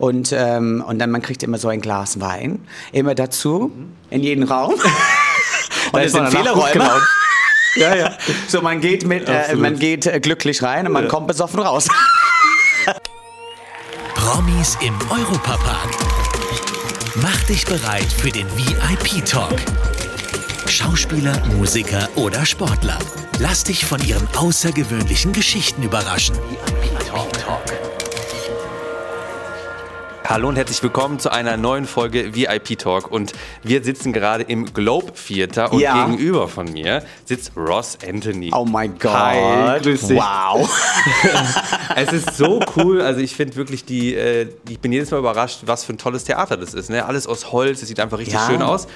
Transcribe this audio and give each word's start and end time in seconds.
Und, 0.00 0.32
ähm, 0.32 0.82
und 0.86 0.98
dann 0.98 1.10
man 1.10 1.20
kriegt 1.20 1.42
immer 1.42 1.58
so 1.58 1.68
ein 1.68 1.82
Glas 1.82 2.20
Wein, 2.20 2.66
immer 2.90 3.14
dazu, 3.14 3.70
in 4.08 4.22
jeden 4.22 4.44
Raum. 4.44 4.72
und 5.92 6.00
es 6.00 6.12
sind 6.12 6.28
viele 6.30 6.50
Räume. 6.50 6.90
Ja, 7.76 7.94
ja. 7.94 8.18
So, 8.48 8.62
man 8.62 8.80
geht, 8.80 9.06
mit, 9.06 9.28
äh, 9.28 9.54
man 9.54 9.78
geht 9.78 10.04
äh, 10.04 10.18
glücklich 10.18 10.60
rein 10.60 10.88
und 10.88 10.92
man 10.92 11.04
ja. 11.04 11.08
kommt 11.08 11.28
besoffen 11.28 11.60
raus. 11.60 11.86
Promis 14.16 14.76
im 14.80 14.98
Europapark. 15.08 15.88
Mach 17.22 17.40
dich 17.44 17.64
bereit 17.66 18.08
für 18.12 18.30
den 18.30 18.48
VIP-Talk. 18.56 19.54
Schauspieler, 20.66 21.40
Musiker 21.56 22.08
oder 22.16 22.44
Sportler. 22.44 22.98
Lass 23.38 23.62
dich 23.62 23.84
von 23.84 24.02
ihren 24.04 24.26
außergewöhnlichen 24.36 25.32
Geschichten 25.32 25.84
überraschen. 25.84 26.34
VIP-Talk. 26.82 27.99
Hallo 30.30 30.46
und 30.46 30.54
herzlich 30.54 30.80
willkommen 30.80 31.18
zu 31.18 31.32
einer 31.32 31.56
neuen 31.56 31.86
Folge 31.86 32.36
VIP 32.36 32.78
Talk. 32.78 33.10
Und 33.10 33.32
wir 33.64 33.82
sitzen 33.82 34.12
gerade 34.12 34.44
im 34.44 34.72
Globe 34.72 35.12
Theater 35.12 35.72
und 35.72 35.80
ja. 35.80 36.06
gegenüber 36.06 36.46
von 36.46 36.72
mir 36.72 37.02
sitzt 37.24 37.50
Ross 37.56 37.98
Anthony. 38.08 38.52
Oh 38.54 38.64
mein 38.64 38.96
Gott. 38.96 39.12
Hi, 39.12 39.80
grüß 39.80 40.06
dich. 40.06 40.16
Wow. 40.16 40.70
es 41.96 42.12
ist 42.12 42.36
so 42.36 42.60
cool. 42.76 43.00
Also 43.00 43.20
ich 43.20 43.34
finde 43.34 43.56
wirklich 43.56 43.84
die, 43.84 44.14
äh, 44.14 44.46
ich 44.68 44.78
bin 44.78 44.92
jedes 44.92 45.10
Mal 45.10 45.18
überrascht, 45.18 45.62
was 45.66 45.82
für 45.82 45.94
ein 45.94 45.98
tolles 45.98 46.22
Theater 46.22 46.56
das 46.56 46.74
ist. 46.74 46.90
Ne? 46.90 47.04
Alles 47.04 47.26
aus 47.26 47.50
Holz, 47.50 47.82
es 47.82 47.88
sieht 47.88 47.98
einfach 47.98 48.18
richtig 48.18 48.34
ja. 48.34 48.46
schön 48.46 48.62
aus. 48.62 48.86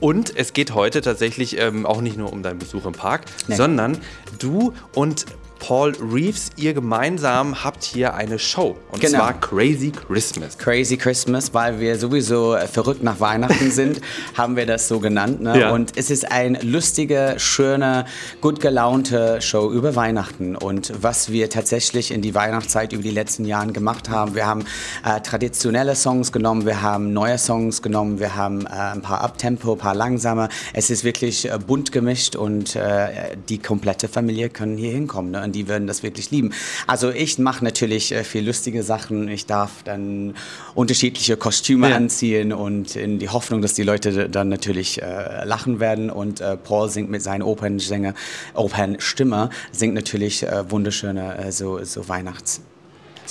Und 0.00 0.36
es 0.36 0.54
geht 0.54 0.74
heute 0.74 1.02
tatsächlich 1.02 1.56
ähm, 1.56 1.86
auch 1.86 2.00
nicht 2.00 2.16
nur 2.16 2.32
um 2.32 2.42
deinen 2.42 2.58
Besuch 2.58 2.84
im 2.86 2.94
Park, 2.94 3.26
nee. 3.46 3.54
sondern 3.54 3.96
du 4.40 4.72
und 4.96 5.26
Paul 5.60 5.92
Reeves, 6.00 6.50
ihr 6.56 6.74
gemeinsam 6.74 7.62
habt 7.62 7.84
hier 7.84 8.14
eine 8.14 8.38
Show. 8.38 8.76
Und 8.90 9.00
genau. 9.00 9.18
zwar 9.18 9.40
Crazy 9.40 9.92
Christmas. 9.92 10.58
Crazy 10.58 10.96
Christmas, 10.96 11.54
weil 11.54 11.78
wir 11.78 11.98
sowieso 11.98 12.56
verrückt 12.72 13.02
nach 13.02 13.20
Weihnachten 13.20 13.70
sind, 13.70 14.00
haben 14.36 14.56
wir 14.56 14.66
das 14.66 14.88
so 14.88 14.98
genannt. 14.98 15.42
Ne? 15.42 15.60
Ja. 15.60 15.70
Und 15.70 15.92
es 15.96 16.10
ist 16.10 16.32
eine 16.32 16.60
lustige, 16.62 17.34
schöne, 17.36 18.06
gut 18.40 18.60
gelaunte 18.60 19.40
Show 19.42 19.70
über 19.70 19.94
Weihnachten. 19.94 20.56
Und 20.56 20.92
was 21.00 21.30
wir 21.30 21.50
tatsächlich 21.50 22.10
in 22.10 22.22
die 22.22 22.34
Weihnachtszeit 22.34 22.92
über 22.92 23.02
die 23.02 23.10
letzten 23.10 23.44
Jahre 23.44 23.72
gemacht 23.72 24.08
haben, 24.08 24.34
wir 24.34 24.46
haben 24.46 24.64
äh, 25.04 25.20
traditionelle 25.20 25.94
Songs 25.94 26.32
genommen, 26.32 26.64
wir 26.64 26.80
haben 26.80 27.12
neue 27.12 27.36
Songs 27.36 27.82
genommen, 27.82 28.18
wir 28.18 28.34
haben 28.34 28.66
äh, 28.66 28.70
ein 28.70 29.02
paar 29.02 29.20
Abtempo, 29.20 29.72
ein 29.72 29.78
paar 29.78 29.94
langsame. 29.94 30.48
Es 30.72 30.88
ist 30.88 31.04
wirklich 31.04 31.50
äh, 31.50 31.58
bunt 31.58 31.92
gemischt 31.92 32.34
und 32.34 32.76
äh, 32.76 33.36
die 33.48 33.58
komplette 33.58 34.08
Familie 34.08 34.48
können 34.48 34.78
hier 34.78 34.92
hinkommen. 34.92 35.32
Ne? 35.32 35.49
Und 35.50 35.56
die 35.56 35.66
würden 35.66 35.88
das 35.88 36.04
wirklich 36.04 36.30
lieben. 36.30 36.52
Also 36.86 37.10
ich 37.10 37.38
mache 37.40 37.64
natürlich 37.64 38.12
äh, 38.12 38.22
viel 38.22 38.46
lustige 38.46 38.84
Sachen. 38.84 39.26
Ich 39.26 39.46
darf 39.46 39.82
dann 39.82 40.34
unterschiedliche 40.76 41.36
Kostüme 41.36 41.90
ja. 41.90 41.96
anziehen 41.96 42.52
und 42.52 42.94
in 42.94 43.18
die 43.18 43.28
Hoffnung, 43.28 43.60
dass 43.60 43.74
die 43.74 43.82
Leute 43.82 44.28
dann 44.28 44.48
natürlich 44.48 45.02
äh, 45.02 45.44
lachen 45.44 45.80
werden. 45.80 46.08
Und 46.08 46.40
äh, 46.40 46.56
Paul 46.56 46.88
singt 46.88 47.10
mit 47.10 47.20
seinen 47.22 47.42
Opernsänger, 47.42 48.14
Opernstimme, 48.54 49.50
singt 49.72 49.94
natürlich 49.94 50.44
äh, 50.44 50.70
wunderschöne 50.70 51.36
äh, 51.38 51.50
so, 51.50 51.82
so 51.84 52.08
Weihnachts. 52.08 52.60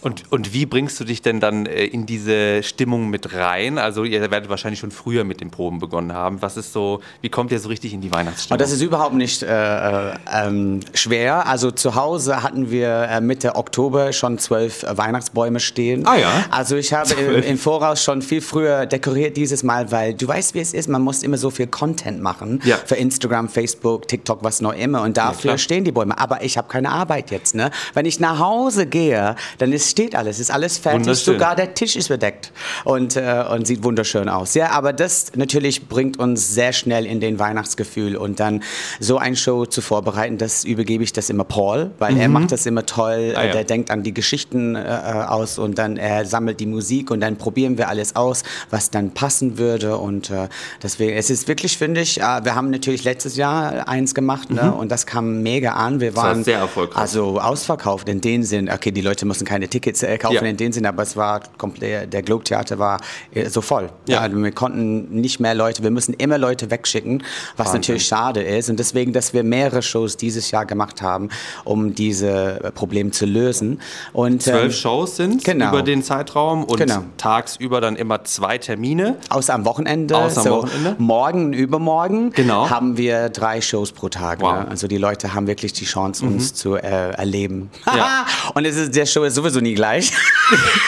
Und, 0.01 0.31
und 0.31 0.53
wie 0.53 0.65
bringst 0.65 0.99
du 0.99 1.03
dich 1.03 1.21
denn 1.21 1.39
dann 1.39 1.65
äh, 1.65 1.85
in 1.85 2.05
diese 2.05 2.63
Stimmung 2.63 3.09
mit 3.09 3.33
rein? 3.33 3.77
Also 3.77 4.03
ihr 4.03 4.21
werdet 4.31 4.49
wahrscheinlich 4.49 4.79
schon 4.79 4.91
früher 4.91 5.23
mit 5.23 5.41
den 5.41 5.51
Proben 5.51 5.79
begonnen 5.79 6.13
haben. 6.13 6.41
Was 6.41 6.57
ist 6.57 6.73
so, 6.73 7.01
wie 7.21 7.29
kommt 7.29 7.51
ihr 7.51 7.59
so 7.59 7.69
richtig 7.69 7.93
in 7.93 8.01
die 8.01 8.11
Weihnachtsstimmung? 8.11 8.55
Und 8.55 8.61
das 8.61 8.71
ist 8.71 8.81
überhaupt 8.81 9.15
nicht 9.15 9.43
äh, 9.43 10.13
ähm, 10.33 10.79
schwer. 10.93 11.47
Also 11.47 11.71
zu 11.71 11.95
Hause 11.95 12.43
hatten 12.43 12.71
wir 12.71 13.07
äh, 13.09 13.21
Mitte 13.21 13.55
Oktober 13.55 14.13
schon 14.13 14.39
zwölf 14.39 14.83
äh, 14.83 14.97
Weihnachtsbäume 14.97 15.59
stehen. 15.59 16.05
Ah 16.07 16.17
ja. 16.17 16.45
Also 16.49 16.77
ich 16.77 16.93
habe 16.93 17.13
im, 17.13 17.43
im, 17.43 17.57
Voraus 17.57 18.03
schon 18.03 18.21
viel 18.21 18.41
früher 18.41 18.85
dekoriert 18.85 19.35
dieses 19.35 19.63
Mal, 19.63 19.91
weil 19.91 20.13
du 20.13 20.27
weißt, 20.27 20.53
wie 20.53 20.59
es 20.59 20.73
ist. 20.73 20.87
Man 20.87 21.01
muss 21.01 21.23
immer 21.23 21.37
so 21.37 21.49
viel 21.49 21.67
Content 21.67 22.21
machen 22.21 22.61
ja. 22.63 22.77
für 22.85 22.95
Instagram, 22.95 23.49
Facebook, 23.49 24.07
TikTok, 24.07 24.43
was 24.43 24.61
noch 24.61 24.73
immer. 24.73 25.01
Und 25.01 25.17
dafür 25.17 25.51
ja, 25.51 25.57
stehen 25.57 25.83
die 25.83 25.91
Bäume. 25.91 26.17
Aber 26.17 26.43
ich 26.43 26.57
habe 26.57 26.67
keine 26.69 26.89
Arbeit 26.89 27.31
jetzt. 27.31 27.55
Ne? 27.55 27.71
Wenn 27.93 28.05
ich 28.05 28.19
nach 28.19 28.39
Hause 28.39 28.85
gehe, 28.85 29.35
dann 29.57 29.73
ist 29.73 29.88
steht 29.89 30.15
alles, 30.15 30.39
ist 30.39 30.51
alles 30.51 30.77
fertig, 30.77 31.17
sogar 31.17 31.55
der 31.55 31.73
Tisch 31.73 31.95
ist 31.95 32.09
bedeckt 32.09 32.51
und, 32.83 33.15
äh, 33.15 33.43
und 33.51 33.67
sieht 33.67 33.83
wunderschön 33.83 34.29
aus. 34.29 34.53
Ja, 34.53 34.71
aber 34.71 34.93
das 34.93 35.31
natürlich 35.35 35.87
bringt 35.87 36.19
uns 36.19 36.53
sehr 36.53 36.73
schnell 36.73 37.05
in 37.05 37.19
den 37.19 37.39
Weihnachtsgefühl 37.39 38.15
und 38.15 38.39
dann 38.39 38.63
so 38.99 39.17
ein 39.17 39.35
Show 39.35 39.65
zu 39.65 39.81
vorbereiten, 39.81 40.37
das 40.37 40.63
übergebe 40.63 41.03
ich 41.03 41.13
das 41.13 41.29
immer 41.29 41.43
Paul, 41.43 41.91
weil 41.99 42.13
mhm. 42.13 42.21
er 42.21 42.29
macht 42.29 42.51
das 42.51 42.65
immer 42.65 42.85
toll, 42.85 43.33
ah, 43.35 43.45
ja. 43.45 43.51
der 43.51 43.63
denkt 43.63 43.91
an 43.91 44.03
die 44.03 44.13
Geschichten 44.13 44.75
äh, 44.75 44.79
aus 44.79 45.57
und 45.57 45.77
dann 45.77 45.97
er 45.97 46.25
sammelt 46.25 46.59
die 46.59 46.65
Musik 46.65 47.11
und 47.11 47.21
dann 47.21 47.37
probieren 47.37 47.77
wir 47.77 47.89
alles 47.89 48.15
aus, 48.15 48.43
was 48.69 48.91
dann 48.91 49.11
passen 49.11 49.57
würde 49.57 49.97
und 49.97 50.29
äh, 50.29 50.47
deswegen, 50.81 51.13
es 51.13 51.29
ist 51.29 51.47
wirklich, 51.47 51.77
finde 51.77 52.01
ich, 52.01 52.19
äh, 52.19 52.43
wir 52.43 52.55
haben 52.55 52.69
natürlich 52.69 53.03
letztes 53.03 53.35
Jahr 53.35 53.87
eins 53.87 54.13
gemacht 54.13 54.49
ne, 54.49 54.63
mhm. 54.63 54.73
und 54.73 54.91
das 54.91 55.05
kam 55.05 55.41
mega 55.41 55.73
an. 55.73 55.99
Wir 55.99 56.15
waren 56.15 56.43
sehr 56.43 56.59
erfolgreich. 56.59 56.97
also 56.97 57.39
ausverkauft 57.39 58.09
in 58.09 58.21
dem 58.21 58.43
Sinn, 58.43 58.69
okay, 58.69 58.91
die 58.91 59.01
Leute 59.01 59.25
müssen 59.25 59.45
keine 59.45 59.68
Tickets 59.69 60.03
äh, 60.03 60.17
kaufen 60.17 60.35
ja. 60.35 60.41
in 60.41 60.57
dem 60.57 60.71
Sinne, 60.71 60.89
aber 60.89 61.03
es 61.03 61.15
war 61.15 61.41
komplett, 61.57 62.11
der 62.13 62.21
Globe 62.21 62.43
Theater 62.43 62.79
war 62.79 62.99
äh, 63.33 63.49
so 63.49 63.61
voll. 63.61 63.89
Ja. 64.07 64.25
ja. 64.25 64.33
wir 64.33 64.51
konnten 64.51 65.09
nicht 65.21 65.39
mehr 65.39 65.55
Leute, 65.55 65.83
wir 65.83 65.91
müssen 65.91 66.13
immer 66.13 66.37
Leute 66.37 66.71
wegschicken, 66.71 67.23
was 67.55 67.67
Wahnsinn. 67.67 67.81
natürlich 67.81 68.05
schade 68.05 68.41
ist. 68.41 68.69
Und 68.69 68.79
deswegen, 68.79 69.13
dass 69.13 69.33
wir 69.33 69.43
mehrere 69.43 69.81
Shows 69.81 70.17
dieses 70.17 70.51
Jahr 70.51 70.65
gemacht 70.65 71.01
haben, 71.01 71.29
um 71.63 71.95
diese 71.95 72.59
äh, 72.63 72.71
Probleme 72.71 73.11
zu 73.11 73.25
lösen. 73.25 73.81
Und, 74.13 74.43
Zwölf 74.43 74.63
ähm, 74.63 74.71
Shows 74.71 75.15
sind 75.17 75.43
genau. 75.43 75.69
über 75.69 75.83
den 75.83 76.03
Zeitraum 76.03 76.63
und 76.63 76.77
genau. 76.77 77.03
tagsüber 77.17 77.81
dann 77.81 77.95
immer 77.95 78.23
zwei 78.23 78.57
Termine. 78.57 79.17
Außer 79.29 79.53
am 79.53 79.65
Wochenende. 79.65 80.17
Außer 80.17 80.41
am 80.41 80.47
so 80.47 80.51
Wochenende. 80.63 80.95
Morgen 80.97 81.53
übermorgen 81.53 82.31
genau. 82.31 82.69
haben 82.69 82.97
wir 82.97 83.29
drei 83.29 83.61
Shows 83.61 83.91
pro 83.91 84.09
Tag. 84.09 84.41
Wow. 84.41 84.53
Ne? 84.53 84.67
Also 84.69 84.87
die 84.87 84.97
Leute 84.97 85.33
haben 85.33 85.47
wirklich 85.47 85.73
die 85.73 85.85
Chance, 85.85 86.25
uns 86.25 86.51
mhm. 86.51 86.55
zu 86.55 86.75
äh, 86.75 87.11
erleben. 87.11 87.69
Ja. 87.85 88.25
und 88.53 88.65
es 88.65 88.75
ist, 88.75 88.95
der 88.95 89.05
Show 89.05 89.23
ist 89.23 89.35
sowieso 89.35 89.58
nie 89.61 89.75
gleich 89.75 90.11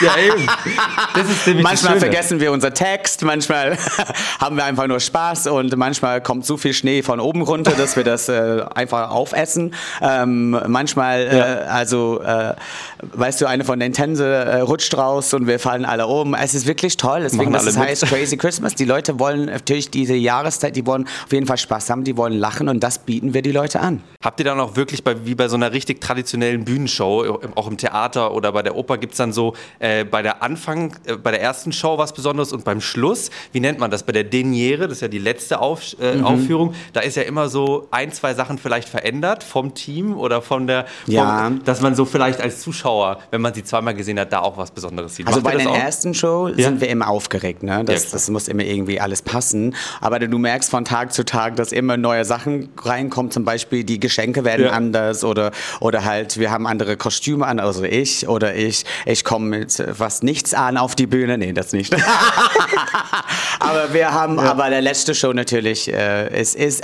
ja, 0.00 0.16
eben. 0.18 0.46
Das 1.14 1.28
ist 1.28 1.62
manchmal 1.62 1.98
vergessen 1.98 2.40
wir 2.40 2.52
unser 2.52 2.74
Text, 2.74 3.22
manchmal 3.22 3.76
haben 4.40 4.56
wir 4.56 4.64
einfach 4.64 4.86
nur 4.86 5.00
Spaß 5.00 5.46
und 5.48 5.76
manchmal 5.76 6.20
kommt 6.20 6.44
so 6.46 6.56
viel 6.56 6.72
Schnee 6.72 7.02
von 7.02 7.20
oben 7.20 7.42
runter, 7.42 7.72
dass 7.72 7.96
wir 7.96 8.04
das 8.04 8.28
äh, 8.28 8.64
einfach 8.74 9.10
aufessen. 9.10 9.74
Ähm, 10.00 10.58
manchmal, 10.66 11.20
äh, 11.20 11.38
ja. 11.38 11.54
äh, 11.54 11.64
also, 11.66 12.22
äh, 12.22 12.54
weißt 13.12 13.40
du, 13.40 13.46
eine 13.46 13.64
von 13.64 13.78
den 13.80 13.92
Tänze 13.92 14.26
äh, 14.26 14.60
rutscht 14.60 14.96
raus 14.96 15.34
und 15.34 15.46
wir 15.46 15.58
fallen 15.58 15.84
alle 15.84 16.06
um. 16.06 16.34
Es 16.34 16.54
ist 16.54 16.66
wirklich 16.66 16.96
toll, 16.96 17.20
deswegen, 17.22 17.50
mit. 17.50 17.60
heißt 17.60 18.06
Crazy 18.06 18.36
Christmas. 18.36 18.74
Die 18.74 18.84
Leute 18.84 19.18
wollen 19.18 19.46
natürlich 19.46 19.90
diese 19.90 20.14
Jahreszeit, 20.14 20.76
die 20.76 20.86
wollen 20.86 21.06
auf 21.24 21.32
jeden 21.32 21.46
Fall 21.46 21.58
Spaß 21.58 21.90
haben, 21.90 22.04
die 22.04 22.16
wollen 22.16 22.34
lachen 22.34 22.68
und 22.68 22.82
das 22.82 22.98
bieten 22.98 23.34
wir 23.34 23.42
die 23.42 23.52
Leute 23.52 23.80
an. 23.80 24.02
Habt 24.22 24.40
ihr 24.40 24.44
dann 24.44 24.60
auch 24.60 24.76
wirklich 24.76 25.04
bei, 25.04 25.24
wie 25.24 25.34
bei 25.34 25.48
so 25.48 25.56
einer 25.56 25.72
richtig 25.72 26.00
traditionellen 26.00 26.64
Bühnenshow, 26.64 27.40
auch 27.54 27.68
im 27.68 27.76
Theater 27.76 28.32
oder 28.32 28.52
bei 28.52 28.61
der 28.62 28.76
Oper, 28.76 28.98
gibt 28.98 29.12
es 29.12 29.18
dann 29.18 29.32
so 29.32 29.54
äh, 29.78 30.04
bei 30.04 30.22
der 30.22 30.42
Anfang, 30.42 30.96
äh, 31.06 31.16
bei 31.16 31.30
der 31.30 31.40
ersten 31.40 31.72
Show 31.72 31.98
was 31.98 32.12
Besonderes 32.12 32.52
und 32.52 32.64
beim 32.64 32.80
Schluss, 32.80 33.30
wie 33.52 33.60
nennt 33.60 33.78
man 33.78 33.90
das? 33.90 34.02
Bei 34.02 34.12
der 34.12 34.24
Deniere, 34.24 34.88
das 34.88 34.98
ist 34.98 35.00
ja 35.02 35.08
die 35.08 35.18
letzte 35.18 35.60
Auf, 35.60 35.96
äh, 36.00 36.16
mhm. 36.16 36.24
Aufführung, 36.24 36.74
da 36.92 37.00
ist 37.00 37.16
ja 37.16 37.22
immer 37.22 37.48
so 37.48 37.88
ein, 37.90 38.12
zwei 38.12 38.34
Sachen 38.34 38.58
vielleicht 38.58 38.88
verändert 38.88 39.42
vom 39.44 39.74
Team 39.74 40.16
oder 40.16 40.42
von 40.42 40.66
der, 40.66 40.86
vom, 41.04 41.14
ja. 41.14 41.50
dass 41.64 41.80
man 41.80 41.94
so 41.94 42.04
vielleicht 42.04 42.40
als 42.40 42.60
Zuschauer, 42.60 43.18
wenn 43.30 43.40
man 43.40 43.54
sie 43.54 43.64
zweimal 43.64 43.94
gesehen 43.94 44.18
hat, 44.18 44.32
da 44.32 44.40
auch 44.40 44.56
was 44.56 44.70
Besonderes 44.70 45.16
sieht. 45.16 45.26
Also 45.26 45.40
Macht 45.40 45.56
bei 45.56 45.62
der 45.62 45.72
ersten 45.72 46.14
Show 46.14 46.48
ja? 46.48 46.68
sind 46.68 46.80
wir 46.80 46.88
immer 46.88 47.08
aufgeregt, 47.08 47.62
ne? 47.62 47.84
Das, 47.84 48.04
ja, 48.04 48.10
das 48.12 48.30
muss 48.30 48.48
immer 48.48 48.64
irgendwie 48.64 49.00
alles 49.00 49.22
passen. 49.22 49.74
Aber 50.00 50.18
du 50.18 50.38
merkst 50.38 50.70
von 50.70 50.84
Tag 50.84 51.12
zu 51.12 51.24
Tag, 51.24 51.56
dass 51.56 51.72
immer 51.72 51.96
neue 51.96 52.24
Sachen 52.24 52.70
reinkommen, 52.78 53.30
zum 53.30 53.44
Beispiel 53.44 53.84
die 53.84 54.00
Geschenke 54.00 54.44
werden 54.44 54.68
anders 54.68 55.24
oder, 55.24 55.52
oder 55.80 56.04
halt 56.04 56.38
wir 56.38 56.50
haben 56.50 56.66
andere 56.66 56.96
Kostüme 56.96 57.46
an, 57.46 57.60
also 57.60 57.84
ich 57.84 58.28
oder 58.28 58.51
ich, 58.54 58.84
ich 59.06 59.24
komme 59.24 59.58
mit 59.58 59.82
was 59.86 60.22
nichts 60.22 60.54
an 60.54 60.76
auf 60.76 60.94
die 60.94 61.06
Bühne. 61.06 61.38
Nee, 61.38 61.52
das 61.52 61.72
nicht. 61.72 61.94
aber 63.58 63.92
wir 63.92 64.12
haben, 64.12 64.36
ja. 64.36 64.44
aber 64.44 64.70
der 64.70 64.80
letzte 64.80 65.14
Show 65.14 65.32
natürlich, 65.32 65.92
äh, 65.92 66.28
es 66.28 66.54
ist 66.54 66.82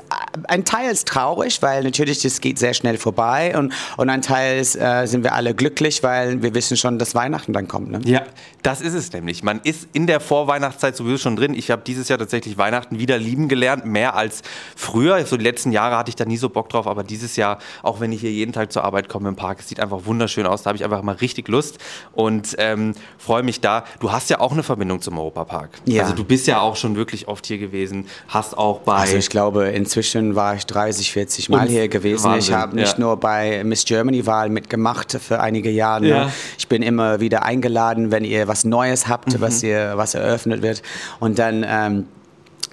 ein 0.48 0.64
Teil 0.64 0.90
ist 0.90 1.08
traurig, 1.08 1.62
weil 1.62 1.82
natürlich 1.84 2.22
das 2.22 2.40
geht 2.40 2.58
sehr 2.58 2.74
schnell 2.74 2.98
vorbei 2.98 3.56
und, 3.56 3.72
und 3.96 4.10
ein 4.10 4.22
Teil 4.22 4.60
ist, 4.60 4.76
äh, 4.76 5.06
sind 5.06 5.24
wir 5.24 5.34
alle 5.34 5.54
glücklich, 5.54 6.02
weil 6.02 6.42
wir 6.42 6.54
wissen 6.54 6.76
schon, 6.76 6.98
dass 6.98 7.14
Weihnachten 7.14 7.52
dann 7.52 7.68
kommt. 7.68 7.90
Ne? 7.90 8.00
Ja, 8.04 8.22
das 8.62 8.80
ist 8.80 8.94
es 8.94 9.12
nämlich. 9.12 9.42
Man 9.42 9.60
ist 9.64 9.88
in 9.92 10.06
der 10.06 10.20
Vorweihnachtszeit 10.20 10.96
sowieso 10.96 11.18
schon 11.18 11.36
drin. 11.36 11.54
Ich 11.54 11.70
habe 11.70 11.82
dieses 11.86 12.08
Jahr 12.08 12.18
tatsächlich 12.18 12.58
Weihnachten 12.58 12.98
wieder 12.98 13.18
lieben 13.18 13.48
gelernt, 13.48 13.84
mehr 13.86 14.14
als 14.14 14.42
früher. 14.76 15.24
So 15.26 15.36
die 15.36 15.44
letzten 15.44 15.72
Jahre 15.72 15.96
hatte 15.96 16.10
ich 16.10 16.16
da 16.16 16.24
nie 16.24 16.36
so 16.36 16.48
Bock 16.48 16.68
drauf, 16.68 16.86
aber 16.86 17.04
dieses 17.04 17.36
Jahr, 17.36 17.58
auch 17.82 18.00
wenn 18.00 18.12
ich 18.12 18.20
hier 18.20 18.32
jeden 18.32 18.52
Tag 18.52 18.72
zur 18.72 18.84
Arbeit 18.84 19.08
komme 19.08 19.28
im 19.28 19.36
Park, 19.36 19.60
es 19.60 19.68
sieht 19.68 19.80
einfach 19.80 20.04
wunderschön 20.04 20.46
aus. 20.46 20.62
Da 20.62 20.68
habe 20.68 20.76
ich 20.76 20.84
einfach 20.84 21.02
mal 21.02 21.16
richtig 21.16 21.48
Lust 21.48 21.78
und 22.12 22.56
ähm, 22.58 22.94
freue 23.16 23.42
mich 23.42 23.60
da. 23.60 23.84
Du 24.00 24.12
hast 24.12 24.30
ja 24.30 24.40
auch 24.40 24.52
eine 24.52 24.62
Verbindung 24.62 25.00
zum 25.00 25.18
Europapark. 25.18 25.70
Ja. 25.84 26.02
Also 26.02 26.14
du 26.14 26.24
bist 26.24 26.46
ja 26.46 26.60
auch 26.60 26.76
schon 26.76 26.96
wirklich 26.96 27.28
oft 27.28 27.46
hier 27.46 27.58
gewesen, 27.58 28.06
hast 28.28 28.56
auch 28.56 28.80
bei. 28.80 28.96
Also 28.96 29.16
ich 29.16 29.30
glaube 29.30 29.68
inzwischen 29.68 30.27
schon 30.28 30.36
war 30.36 30.54
ich 30.54 30.66
30, 30.66 31.12
40 31.12 31.48
Mal 31.48 31.62
Und 31.62 31.68
hier 31.68 31.88
gewesen. 31.88 32.24
Wahnsinn, 32.24 32.54
ich 32.54 32.58
habe 32.58 32.76
nicht 32.76 32.94
ja. 32.94 33.00
nur 33.00 33.16
bei 33.16 33.62
Miss 33.64 33.84
Germany-Wahl 33.84 34.50
mitgemacht 34.50 35.12
für 35.20 35.40
einige 35.40 35.70
Jahre. 35.70 36.02
Ne? 36.02 36.08
Ja. 36.08 36.32
Ich 36.56 36.68
bin 36.68 36.82
immer 36.82 37.20
wieder 37.20 37.44
eingeladen, 37.44 38.10
wenn 38.10 38.24
ihr 38.24 38.48
was 38.48 38.64
Neues 38.64 39.08
habt, 39.08 39.34
mhm. 39.34 39.40
was, 39.40 39.62
ihr, 39.62 39.92
was 39.96 40.14
eröffnet 40.14 40.62
wird. 40.62 40.82
Und 41.20 41.38
dann... 41.38 41.64
Ähm, 41.66 42.06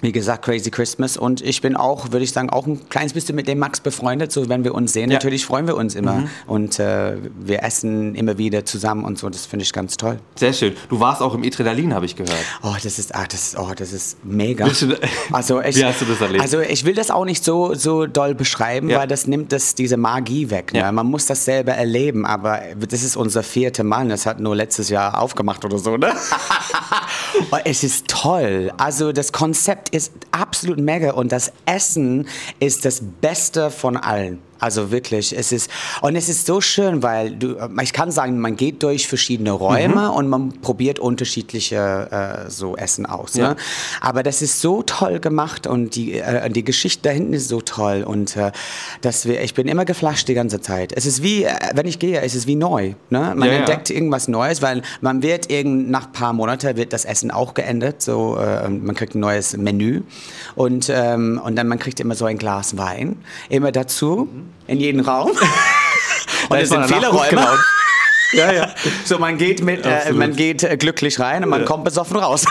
wie 0.00 0.12
gesagt, 0.12 0.44
Crazy 0.44 0.70
Christmas. 0.70 1.16
Und 1.16 1.40
ich 1.40 1.60
bin 1.60 1.76
auch, 1.76 2.12
würde 2.12 2.24
ich 2.24 2.32
sagen, 2.32 2.50
auch 2.50 2.66
ein 2.66 2.88
kleines 2.88 3.12
bisschen 3.12 3.34
mit 3.34 3.48
dem 3.48 3.58
Max 3.58 3.80
befreundet. 3.80 4.32
So, 4.32 4.48
wenn 4.48 4.64
wir 4.64 4.74
uns 4.74 4.92
sehen, 4.92 5.10
ja. 5.10 5.16
natürlich 5.16 5.46
freuen 5.46 5.66
wir 5.66 5.76
uns 5.76 5.94
immer. 5.94 6.16
Mhm. 6.16 6.30
Und 6.46 6.78
äh, 6.78 7.16
wir 7.38 7.62
essen 7.62 8.14
immer 8.14 8.38
wieder 8.38 8.64
zusammen 8.64 9.04
und 9.04 9.18
so. 9.18 9.28
Das 9.28 9.46
finde 9.46 9.64
ich 9.64 9.72
ganz 9.72 9.96
toll. 9.96 10.18
Sehr 10.34 10.52
schön. 10.52 10.74
Du 10.88 11.00
warst 11.00 11.22
auch 11.22 11.34
im 11.34 11.44
Etrenalin, 11.44 11.94
habe 11.94 12.06
ich 12.06 12.16
gehört. 12.16 12.44
Oh, 12.62 12.74
das 12.82 12.98
ist, 12.98 13.14
ah, 13.14 13.26
das, 13.28 13.56
oh, 13.58 13.72
das 13.76 13.92
ist 13.92 14.24
mega. 14.24 14.66
also 15.32 15.60
ich, 15.62 15.76
Wie 15.76 15.84
hast 15.84 16.00
du 16.00 16.04
das 16.04 16.20
erlebt? 16.20 16.42
Also 16.42 16.60
ich 16.60 16.84
will 16.84 16.94
das 16.94 17.10
auch 17.10 17.24
nicht 17.24 17.44
so, 17.44 17.74
so 17.74 18.06
doll 18.06 18.34
beschreiben, 18.34 18.90
ja. 18.90 18.98
weil 18.98 19.08
das 19.08 19.26
nimmt 19.26 19.52
das, 19.52 19.74
diese 19.74 19.96
Magie 19.96 20.50
weg. 20.50 20.72
Ne? 20.72 20.80
Ja. 20.80 20.92
Man 20.92 21.06
muss 21.06 21.26
das 21.26 21.44
selber 21.44 21.72
erleben. 21.72 22.26
Aber 22.26 22.60
das 22.88 23.02
ist 23.02 23.16
unser 23.16 23.42
vierte 23.42 23.84
Mal. 23.84 24.08
Das 24.08 24.26
hat 24.26 24.40
nur 24.40 24.54
letztes 24.54 24.88
Jahr 24.88 25.20
aufgemacht 25.20 25.64
oder 25.64 25.78
so. 25.78 25.96
Ne? 25.96 26.12
oh, 27.50 27.56
es 27.64 27.84
ist 27.84 28.08
toll. 28.08 28.72
Also 28.76 29.12
das 29.12 29.32
Konzept 29.32 29.88
ist 29.90 30.12
absolut 30.30 30.78
mega 30.78 31.12
und 31.12 31.32
das 31.32 31.52
Essen 31.66 32.28
ist 32.60 32.84
das 32.84 33.02
Beste 33.20 33.70
von 33.70 33.96
allen. 33.96 34.40
Also 34.58 34.90
wirklich, 34.90 35.36
es 35.36 35.52
ist 35.52 35.70
und 36.02 36.16
es 36.16 36.28
ist 36.28 36.46
so 36.46 36.60
schön, 36.60 37.02
weil 37.02 37.30
du, 37.30 37.56
ich 37.82 37.92
kann 37.92 38.10
sagen, 38.10 38.38
man 38.40 38.56
geht 38.56 38.82
durch 38.82 39.08
verschiedene 39.08 39.52
Räume 39.52 40.08
mhm. 40.08 40.16
und 40.16 40.28
man 40.28 40.60
probiert 40.60 40.98
unterschiedliche 40.98 42.46
äh, 42.46 42.50
so 42.50 42.76
Essen 42.76 43.06
aus. 43.06 43.34
Ja. 43.34 43.50
Ne? 43.50 43.56
Aber 44.00 44.22
das 44.22 44.42
ist 44.42 44.60
so 44.60 44.82
toll 44.82 45.20
gemacht 45.20 45.66
und 45.66 45.94
die 45.94 46.14
äh, 46.14 46.50
die 46.50 46.64
Geschichte 46.64 47.06
da 47.06 47.10
hinten 47.10 47.32
ist 47.34 47.48
so 47.48 47.60
toll 47.60 48.02
und 48.02 48.36
äh, 48.36 48.52
dass 49.00 49.26
wir, 49.26 49.42
ich 49.42 49.54
bin 49.54 49.68
immer 49.68 49.84
geflasht 49.84 50.28
die 50.28 50.34
ganze 50.34 50.60
Zeit. 50.60 50.92
Es 50.94 51.06
ist 51.06 51.22
wie, 51.22 51.44
äh, 51.44 51.52
wenn 51.74 51.86
ich 51.86 51.98
gehe, 51.98 52.20
es 52.20 52.34
ist 52.34 52.46
wie 52.46 52.56
neu. 52.56 52.94
Ne? 53.10 53.32
Man 53.34 53.48
ja, 53.48 53.54
entdeckt 53.56 53.90
ja. 53.90 53.94
irgendwas 53.94 54.28
Neues, 54.28 54.62
weil 54.62 54.82
man 55.00 55.22
wird 55.22 55.50
irgend 55.50 55.90
nach 55.90 56.06
ein 56.06 56.12
paar 56.12 56.32
Monaten 56.32 56.76
wird 56.76 56.92
das 56.92 57.04
Essen 57.04 57.30
auch 57.30 57.54
geändert. 57.54 58.02
So, 58.02 58.36
äh, 58.36 58.68
man 58.68 58.94
kriegt 58.94 59.14
ein 59.14 59.20
neues 59.20 59.56
Menü 59.56 60.02
und 60.54 60.90
ähm, 60.92 61.40
und 61.42 61.56
dann 61.56 61.68
man 61.68 61.78
kriegt 61.78 62.00
immer 62.00 62.14
so 62.14 62.24
ein 62.24 62.38
Glas 62.38 62.76
Wein 62.76 63.16
immer 63.48 63.72
dazu. 63.72 64.28
Mhm 64.32 64.45
in 64.66 64.80
jeden 64.80 65.00
Raum. 65.00 65.30
und 66.48 66.56
es 66.58 66.68
sind 66.68 66.86
viele 66.86 67.08
Räume. 67.08 67.46
ja, 68.32 68.52
ja. 68.52 68.74
So, 69.04 69.18
man 69.18 69.38
geht, 69.38 69.62
mit, 69.62 69.84
äh, 69.84 70.12
man 70.12 70.34
geht 70.34 70.62
äh, 70.62 70.76
glücklich 70.76 71.20
rein 71.20 71.44
und 71.44 71.50
man 71.50 71.60
ja. 71.60 71.66
kommt 71.66 71.84
besoffen 71.84 72.16
raus. 72.16 72.44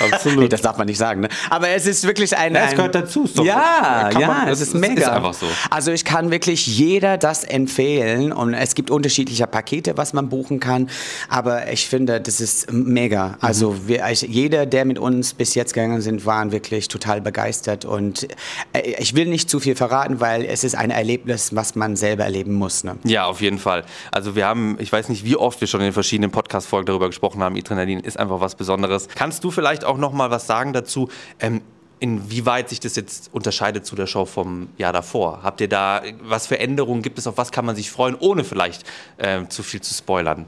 Absolut. 0.00 0.38
nee, 0.40 0.48
das 0.48 0.62
darf 0.62 0.76
man 0.76 0.86
nicht 0.86 0.98
sagen. 0.98 1.20
Ne? 1.22 1.28
Aber 1.50 1.68
es 1.68 1.86
ist 1.86 2.06
wirklich 2.06 2.36
ein. 2.36 2.54
Ja, 2.54 2.66
es 2.66 2.74
gehört 2.74 2.94
dazu. 2.94 3.24
Ist 3.24 3.38
ja, 3.38 4.10
ja, 4.10 4.26
man, 4.26 4.48
es 4.48 4.60
ist 4.60 4.74
mega. 4.74 5.02
Ist 5.02 5.08
einfach 5.08 5.34
so. 5.34 5.46
Also 5.70 5.92
ich 5.92 6.04
kann 6.04 6.30
wirklich 6.30 6.66
jeder 6.66 7.16
das 7.18 7.44
empfehlen 7.44 8.32
und 8.32 8.54
es 8.54 8.74
gibt 8.74 8.90
unterschiedliche 8.90 9.46
Pakete, 9.46 9.96
was 9.96 10.12
man 10.12 10.28
buchen 10.28 10.60
kann. 10.60 10.90
Aber 11.28 11.70
ich 11.70 11.88
finde, 11.88 12.20
das 12.20 12.40
ist 12.40 12.72
mega. 12.72 13.28
Mhm. 13.28 13.34
Also 13.40 13.76
wir, 13.86 14.10
jeder, 14.12 14.66
der 14.66 14.84
mit 14.84 14.98
uns 14.98 15.34
bis 15.34 15.54
jetzt 15.54 15.74
gegangen 15.74 16.00
sind, 16.00 16.26
waren 16.26 16.52
wirklich 16.52 16.88
total 16.88 17.20
begeistert 17.20 17.84
und 17.84 18.28
äh, 18.72 18.94
ich 18.98 19.14
will 19.14 19.26
nicht 19.26 19.48
zu 19.48 19.60
viel 19.60 19.76
verraten, 19.76 20.20
weil 20.20 20.44
es 20.44 20.64
ist 20.64 20.74
ein 20.74 20.90
Erlebnis, 20.90 21.54
was 21.54 21.74
man 21.74 21.96
selber 21.96 22.24
erleben 22.24 22.54
muss. 22.54 22.84
Ne? 22.84 22.96
Ja, 23.04 23.26
auf 23.26 23.40
jeden 23.40 23.58
Fall. 23.58 23.84
Also 24.10 24.36
wir 24.36 24.46
haben, 24.46 24.76
ich 24.80 24.92
weiß 24.92 25.08
nicht, 25.08 25.24
wie 25.24 25.36
oft 25.36 25.60
wir 25.60 25.68
schon 25.68 25.80
in 25.80 25.86
den 25.86 25.92
verschiedenen 25.92 26.30
Podcast-Folgen 26.30 26.86
darüber 26.86 27.06
gesprochen 27.06 27.42
haben. 27.42 27.56
Adrenalin 27.56 28.00
ist 28.00 28.18
einfach 28.18 28.40
was 28.40 28.54
Besonderes. 28.54 29.08
Kannst 29.14 29.44
du 29.44 29.50
vielleicht 29.50 29.83
auch 29.84 29.98
noch 29.98 30.12
mal 30.12 30.30
was 30.30 30.46
sagen 30.46 30.72
dazu. 30.72 31.08
Ähm, 31.40 31.62
inwieweit 32.00 32.68
sich 32.68 32.80
das 32.80 32.96
jetzt 32.96 33.30
unterscheidet 33.32 33.86
zu 33.86 33.96
der 33.96 34.06
Show 34.06 34.26
vom 34.26 34.68
Jahr 34.76 34.92
davor? 34.92 35.40
Habt 35.42 35.60
ihr 35.60 35.68
da, 35.68 36.02
was 36.22 36.46
für 36.46 36.58
Änderungen 36.58 37.00
gibt 37.00 37.18
es, 37.18 37.26
auf 37.26 37.38
was 37.38 37.50
kann 37.50 37.64
man 37.64 37.76
sich 37.76 37.90
freuen, 37.90 38.14
ohne 38.14 38.44
vielleicht 38.44 38.84
äh, 39.16 39.46
zu 39.48 39.62
viel 39.62 39.80
zu 39.80 39.94
spoilern? 39.94 40.44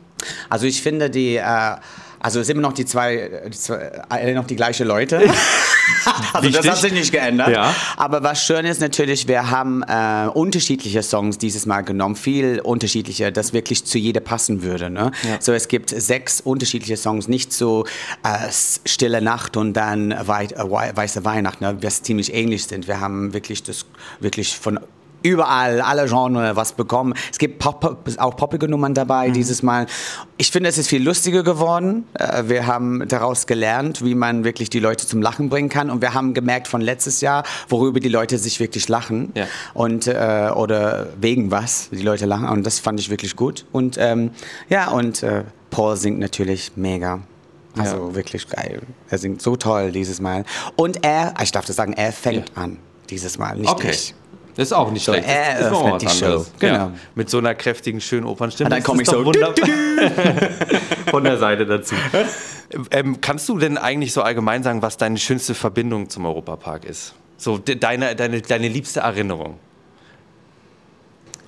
Also 0.50 0.67
ich 0.67 0.83
finde 0.83 1.11
die... 1.11 1.37
Äh 1.37 1.77
also 2.26 2.40
es 2.40 2.49
sind 2.49 2.56
immer 2.56 2.67
noch 2.67 2.75
die 2.75 2.84
zwei, 2.84 3.31
die 3.46 3.56
zwei 3.56 3.93
äh, 4.11 4.34
noch 4.34 4.49
die 4.49 4.56
gleichen 4.56 4.88
Leute. 4.88 5.23
also 6.32 6.50
das 6.50 6.69
hat 6.69 6.78
sich 6.78 6.93
nicht 6.93 7.12
geändert. 7.12 7.50
Ja. 7.50 7.73
Aber 7.96 8.25
was 8.25 8.44
schön 8.44 8.67
ist 8.67 8.81
natürlich, 8.81 9.28
wir 9.28 9.49
haben 9.49 9.84
äh, 9.84 10.28
unterschiedliche 10.34 11.05
Songs 11.05 11.38
dieses 11.38 11.67
Mal 11.67 11.82
genommen, 11.82 12.17
viel 12.17 12.58
unterschiedliche, 12.58 13.31
das 13.31 13.52
wirklich 13.52 13.84
zu 13.84 13.99
jeder 13.99 14.19
passen 14.19 14.64
würde. 14.64 14.90
Ne? 14.90 15.12
Ja. 15.23 15.37
So 15.38 15.52
es 15.52 15.69
gibt 15.69 15.90
sechs 15.90 16.40
unterschiedliche 16.40 16.96
Songs, 16.96 17.28
nicht 17.28 17.52
so 17.52 17.84
äh, 18.25 18.50
Stille 18.84 19.23
Nacht 19.23 19.56
und 19.56 19.75
dann 19.75 20.12
Wei 20.26 20.46
äh, 20.46 20.96
Weiße 20.96 21.25
Weihnacht, 21.25 21.61
ne? 21.61 21.78
was 21.81 22.02
ziemlich 22.02 22.34
ähnlich 22.34 22.64
sind. 22.64 22.88
Wir 22.88 22.99
haben 22.99 23.34
wirklich 23.34 23.62
das 23.62 23.87
wirklich 24.19 24.56
von 24.56 24.81
überall, 25.26 25.81
alle 25.81 26.06
Genres 26.06 26.56
was 26.56 26.73
bekommen. 26.73 27.14
Es 27.31 27.38
gibt 27.38 27.58
Pop, 27.58 27.99
auch 28.19 28.37
poppige 28.37 28.69
Nummern 28.69 28.94
dabei 28.94 29.28
mhm. 29.28 29.32
dieses 29.32 29.62
Mal. 29.62 29.87
Ich 30.37 30.50
finde, 30.50 30.69
es 30.69 30.78
ist 30.78 30.88
viel 30.88 31.02
lustiger 31.02 31.43
geworden. 31.43 32.06
Äh, 32.14 32.44
wir 32.46 32.67
haben 32.67 33.06
daraus 33.08 33.46
gelernt, 33.46 34.05
wie 34.05 34.14
man 34.14 34.44
wirklich 34.44 34.70
die 34.70 34.81
Leute 34.81 35.06
zum 35.06 35.23
Lachen 35.23 35.49
bringen 35.49 35.69
kann. 35.69 35.90
Und 35.90 36.02
wir 36.02 36.14
haben 36.14 36.34
gemerkt 36.34 36.69
von 36.69 36.81
letztes 36.81 37.20
Jahr, 37.20 37.44
worüber 37.69 38.00
die 38.00 38.08
Leute 38.08 38.38
sich 38.38 38.61
wirklich 38.61 38.88
lachen. 38.88 39.32
Ja. 39.34 39.46
Und, 39.75 40.06
äh, 40.06 40.50
oder 40.55 41.08
wegen 41.20 41.50
was 41.50 41.88
die 41.90 42.02
Leute 42.02 42.26
lachen. 42.26 42.49
Und 42.49 42.64
das 42.64 42.78
fand 42.78 43.00
ich 43.00 43.11
wirklich 43.11 43.37
gut. 43.37 43.64
Und 43.73 43.96
ähm, 43.99 44.31
ja, 44.69 44.90
und 44.90 45.23
äh, 45.23 45.44
Paul 45.70 45.96
singt 45.96 46.19
natürlich 46.19 46.73
mega. 46.76 47.20
Also 47.78 48.08
ja. 48.08 48.14
wirklich 48.14 48.49
geil. 48.49 48.81
Er 49.11 49.19
singt 49.19 49.43
so 49.43 49.56
toll 49.56 49.93
dieses 49.93 50.20
Mal. 50.20 50.44
Und 50.76 51.05
er, 51.05 51.34
ich 51.43 51.52
darf 51.52 51.67
das 51.67 51.76
sagen, 51.76 51.93
er 51.93 52.12
fängt 52.12 52.50
ja. 52.56 52.62
an 52.62 52.78
dieses 53.11 53.38
Mal, 53.38 53.56
nicht 53.56 53.70
okay. 53.70 53.90
ich. 53.90 54.14
Das 54.56 54.69
ist 54.69 54.73
auch 54.73 54.91
nicht 54.91 55.05
schlecht. 55.05 55.29
Er 55.29 55.58
das 55.58 55.67
ist 55.67 55.73
noch 55.73 55.99
die 55.99 56.08
Show. 56.08 56.47
Genau. 56.58 56.75
Ja, 56.75 56.93
mit 57.14 57.29
so 57.29 57.38
einer 57.38 57.55
kräftigen, 57.55 58.00
schönen 58.00 58.25
Opernstimme. 58.25 58.70
dann 58.70 58.82
komme 58.82 59.03
ich 59.03 59.08
so 59.08 59.23
von 61.11 61.25
der 61.25 61.38
Seite 61.38 61.67
dazu. 61.67 61.94
Ähm, 62.91 63.20
kannst 63.20 63.49
du 63.49 63.58
denn 63.58 63.79
eigentlich 63.79 64.12
so 64.12 64.23
allgemein 64.23 64.64
sagen, 64.64 64.82
was 64.82 64.97
deine 64.97 65.19
schönste 65.19 65.55
Verbindung 65.55 66.11
zum 66.11 66.26
Europapark 66.26 66.85
ist? 66.85 67.14
So 67.37 67.58
deine, 67.58 68.17
deine, 68.17 68.41
deine 68.43 68.67
liebste 68.67 69.00
Erinnerung? 69.00 69.61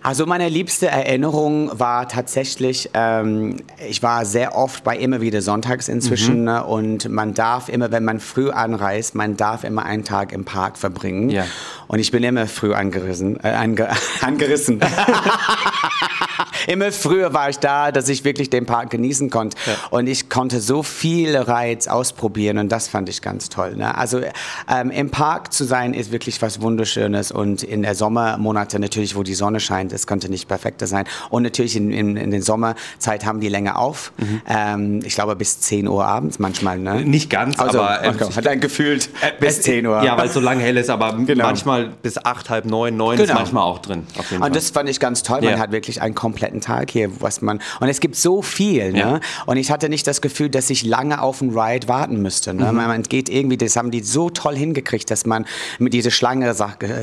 Also 0.03 0.27
meine 0.27 0.49
liebste 0.49 0.89
Erinnerung 0.89 1.71
war 1.79 2.09
tatsächlich, 2.09 2.91
ähm, 2.95 3.57
ich 3.89 4.03
war 4.03 4.25
sehr 4.25 4.55
oft 4.57 4.85
bei 4.85 4.97
immer 4.97 5.21
wieder 5.21 5.43
Sonntags 5.43 5.89
inzwischen 5.89 6.41
mhm. 6.41 6.45
Ne, 6.45 6.65
und 6.65 7.09
man 7.09 7.35
darf 7.35 7.69
immer, 7.69 7.91
wenn 7.91 8.05
man 8.05 8.21
früh 8.21 8.51
anreist, 8.51 9.15
man 9.15 9.37
darf 9.37 9.65
immer 9.65 9.85
einen 9.85 10.05
Tag 10.05 10.33
im 10.33 10.45
Park 10.45 10.79
verbringen. 10.79 11.31
Ja. 11.31 11.45
Und 11.89 11.99
ich 11.99 12.11
bin 12.11 12.23
immer 12.23 12.47
früh 12.47 12.73
angerissen. 12.73 13.43
Äh, 13.43 13.49
ange 13.49 13.89
angerissen. 14.21 14.81
immer 16.67 16.93
früher 16.93 17.35
war 17.35 17.51
ich 17.51 17.59
da, 17.59 17.93
dass 17.93 18.09
ich 18.09 18.25
wirklich 18.25 18.51
den 18.51 18.67
Park 18.67 18.91
genießen 18.91 19.31
konnte. 19.31 19.57
Ja. 19.67 19.73
Und 19.91 20.07
ich 20.07 20.29
konnte 20.29 20.61
so 20.61 20.83
viel 20.83 21.37
Reiz 21.37 21.89
ausprobieren 21.89 22.59
und 22.59 22.71
das 22.71 22.89
fand 22.89 23.09
ich 23.09 23.23
ganz 23.23 23.49
toll. 23.49 23.77
Ne? 23.77 23.97
Also 23.97 24.21
ähm, 24.69 24.91
im 24.91 25.11
Park 25.11 25.53
zu 25.53 25.65
sein 25.65 25.95
ist 25.95 26.13
wirklich 26.13 26.41
was 26.43 26.61
Wunderschönes 26.61 27.33
und 27.33 27.63
in 27.63 27.83
der 27.83 27.95
Sommermonate 27.95 28.79
natürlich, 28.79 29.17
wo 29.17 29.23
die 29.23 29.35
Sonne 29.35 29.61
scheint, 29.61 29.93
es 29.93 30.07
könnte 30.07 30.29
nicht 30.29 30.49
perfekter 30.49 30.87
sein. 30.87 31.05
Und 31.31 31.43
natürlich 31.43 31.77
in, 31.77 31.91
in, 31.91 32.17
in 32.17 32.31
den 32.31 32.43
Sommerzeit 32.43 33.25
haben 33.25 33.41
die 33.41 33.49
länger 33.49 33.79
auf. 33.79 34.13
Mhm. 34.17 34.43
Ähm, 34.49 35.01
ich 35.05 35.15
glaube 35.15 35.37
bis 35.37 35.61
10 35.61 35.89
Uhr 35.89 36.05
abends 36.05 36.39
manchmal. 36.39 36.79
Ne? 36.79 37.05
Nicht 37.05 37.31
ganz, 37.31 37.59
also, 37.59 37.81
aber 37.81 38.05
ähm, 38.05 38.15
okay. 38.21 38.35
hat 38.35 38.47
er 38.47 38.57
gefühlt 38.57 39.11
äh, 39.21 39.33
bis 39.39 39.63
10 39.63 39.87
Uhr. 39.87 40.03
Ja, 40.03 40.17
weil 40.17 40.29
es 40.29 40.35
so 40.35 40.41
lange 40.41 40.63
hell 40.63 40.77
ist, 40.77 40.91
aber 40.91 41.13
genau. 41.27 41.45
manchmal 41.45 41.91
bis 42.03 42.25
8, 42.25 42.51
halb 42.51 42.65
9, 42.65 42.97
9 42.97 43.17
genau. 43.17 43.29
ist 43.29 43.35
manchmal 43.35 43.63
auch 43.65 43.79
drin. 43.79 44.07
und 44.41 44.57
das 44.57 44.71
fand 44.71 44.89
ich 44.89 45.01
ganz 45.01 45.23
toll. 45.23 45.41
Man 45.41 45.51
ja. 45.51 45.59
hat 45.59 45.73
wirklich 45.73 46.03
einen 46.03 46.15
kompletten 46.29 46.61
Tag 46.61 46.91
hier, 46.91 47.11
was 47.21 47.41
man 47.41 47.61
und 47.81 47.89
es 47.89 48.01
gibt 48.01 48.17
so 48.17 48.43
viel. 48.43 48.93
Ne? 48.93 48.99
Ja. 48.99 49.21
Und 49.47 49.57
ich 49.57 49.71
hatte 49.71 49.89
nicht 49.89 50.07
das 50.07 50.21
Gefühl, 50.21 50.51
dass 50.51 50.69
ich 50.69 50.85
lange 50.85 51.23
auf 51.23 51.41
einen 51.41 51.59
Ride 51.59 51.89
warten 51.89 52.21
müsste. 52.21 52.53
Ne? 52.53 52.71
Mhm. 52.71 52.77
Man 52.77 53.03
geht 53.03 53.31
irgendwie, 53.31 53.57
das 53.57 53.77
haben 53.77 53.91
die 53.91 54.01
so 54.01 54.29
toll 54.29 54.57
hingekriegt, 54.57 55.11
dass 55.11 55.25
man 55.25 55.47
mit 55.79 55.95
dieser 55.95 56.11
Schlange, 56.11 56.55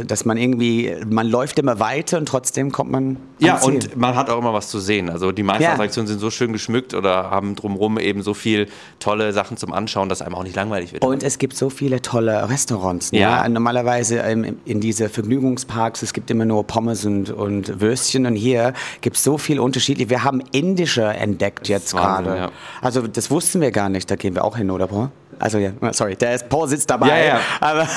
dass 0.07 0.25
man 0.25 0.37
irgendwie, 0.37 0.95
man 1.09 1.27
läuft 1.27 1.57
immer 1.57 1.79
weiter 1.79 2.19
und 2.19 2.27
trotzdem 2.27 2.71
kommt 2.71 2.91
man. 2.91 3.17
Ja, 3.39 3.57
und 3.61 3.97
man 3.97 4.15
hat 4.15 4.29
auch 4.29 4.37
immer 4.37 4.53
was 4.53 4.69
zu 4.69 4.79
sehen. 4.79 5.09
Also 5.09 5.31
die 5.31 5.43
meisten 5.43 5.63
ja. 5.63 5.73
Attraktionen 5.73 6.07
sind 6.07 6.19
so 6.19 6.29
schön 6.29 6.53
geschmückt 6.53 6.93
oder 6.93 7.31
haben 7.31 7.55
drumherum 7.55 7.97
eben 7.97 8.21
so 8.21 8.33
viel 8.33 8.67
tolle 8.99 9.33
Sachen 9.33 9.57
zum 9.57 9.73
Anschauen, 9.73 10.07
dass 10.07 10.21
einem 10.21 10.35
auch 10.35 10.43
nicht 10.43 10.55
langweilig 10.55 10.93
wird. 10.93 11.03
Und 11.03 11.23
es 11.23 11.39
gibt 11.39 11.57
so 11.57 11.69
viele 11.69 12.01
tolle 12.01 12.47
Restaurants. 12.47 13.11
Ne? 13.11 13.19
Ja. 13.19 13.47
Normalerweise 13.49 14.19
in, 14.19 14.57
in 14.65 14.79
diese 14.79 15.09
Vergnügungsparks, 15.09 16.03
es 16.03 16.13
gibt 16.13 16.29
immer 16.29 16.45
nur 16.45 16.65
Pommes 16.65 17.05
und, 17.05 17.31
und 17.31 17.81
Würstchen 17.81 18.25
und 18.25 18.35
hier 18.35 18.73
gibt 19.01 19.14
es 19.15 19.23
so 19.23 19.37
viel 19.37 19.59
unterschiedlich. 19.59 20.09
Wir 20.09 20.23
haben 20.23 20.41
indische 20.51 21.03
entdeckt 21.03 21.67
jetzt 21.67 21.93
gerade. 21.93 22.37
Ja. 22.37 22.51
Also 22.81 23.07
das 23.07 23.31
wussten 23.31 23.61
wir 23.61 23.71
gar 23.71 23.89
nicht, 23.89 24.09
da 24.09 24.15
gehen 24.15 24.35
wir 24.35 24.43
auch 24.43 24.57
hin, 24.57 24.71
oder 24.71 24.87
Paul? 24.87 25.09
Also 25.39 25.57
ja, 25.57 25.71
sorry, 25.91 26.15
der 26.15 26.35
ist, 26.35 26.47
Paul 26.49 26.67
sitzt 26.67 26.89
dabei. 26.89 27.09
Ja, 27.09 27.25
ja. 27.25 27.39
Aber, 27.59 27.87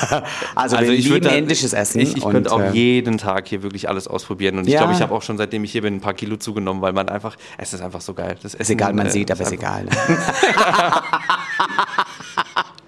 also, 0.55 0.75
also 0.75 0.91
ich 0.91 1.07
lieben 1.07 1.29
indisches 1.29 1.73
Essen. 1.73 1.99
Ich, 2.01 2.17
ich 2.17 2.23
könnte 2.23 2.51
auch 2.51 2.59
äh, 2.59 2.71
jeden 2.71 3.17
Tag 3.17 3.47
hier 3.47 3.63
wirklich 3.63 3.87
alles 3.87 4.07
ausprobieren. 4.07 4.57
Und 4.57 4.67
ich 4.67 4.75
glaube, 4.75 4.93
ich 4.93 5.01
habe 5.01 5.13
auch 5.13 5.21
schon 5.21 5.37
seitdem 5.37 5.63
ich 5.63 5.71
hier 5.71 5.81
bin 5.81 5.95
ein 5.95 6.01
paar 6.01 6.13
Kilo 6.13 6.35
zugenommen, 6.37 6.81
weil 6.81 6.93
man 6.93 7.07
einfach, 7.07 7.37
es 7.57 7.73
ist 7.73 7.81
einfach 7.81 8.01
so 8.01 8.13
geil. 8.13 8.35
Das 8.41 8.53
ist 8.53 8.69
egal, 8.69 8.93
man 8.93 9.07
äh, 9.07 9.11
sieht, 9.11 9.31
aber 9.31 9.41
ist 9.41 9.51
egal. 9.51 9.85
Ne? 9.85 9.91